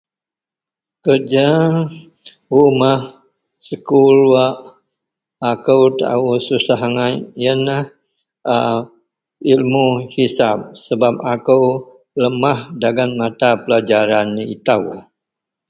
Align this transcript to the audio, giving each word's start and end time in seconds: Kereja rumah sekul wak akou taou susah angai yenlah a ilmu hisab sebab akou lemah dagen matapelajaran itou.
Kereja 1.05 1.47
rumah 2.49 3.01
sekul 3.65 4.17
wak 4.33 4.55
akou 5.51 5.81
taou 5.99 6.27
susah 6.47 6.81
angai 6.87 7.15
yenlah 7.43 7.85
a 8.55 8.57
ilmu 9.53 9.85
hisab 10.13 10.59
sebab 10.85 11.13
akou 11.33 11.65
lemah 12.21 12.59
dagen 12.81 13.11
matapelajaran 13.21 14.29
itou. 14.55 14.83